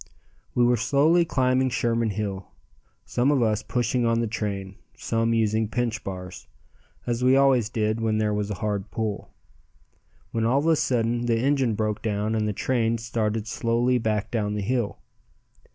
We 0.55 0.63
were 0.63 0.77
slowly 0.77 1.25
climbing 1.25 1.69
Sherman 1.69 2.09
Hill, 2.09 2.47
some 3.05 3.29
of 3.29 3.43
us 3.43 3.61
pushing 3.61 4.03
on 4.03 4.19
the 4.19 4.25
train, 4.25 4.77
some 4.95 5.31
using 5.31 5.67
pinch 5.67 6.03
bars 6.03 6.47
as 7.05 7.23
we 7.23 7.35
always 7.35 7.69
did 7.69 8.01
where 8.01 8.11
there 8.17 8.33
was 8.33 8.49
a 8.49 8.55
hard 8.65 8.89
pull 8.89 9.29
when 10.31 10.43
all 10.43 10.57
of 10.57 10.65
a 10.65 10.75
sudden 10.75 11.27
the 11.27 11.39
engine 11.39 11.75
broke 11.75 12.01
down 12.01 12.33
and 12.33 12.47
the 12.47 12.51
train 12.51 12.97
started 12.97 13.45
slowly 13.45 13.99
back 13.99 14.31
down 14.31 14.55
the 14.55 14.63
hill. 14.63 14.97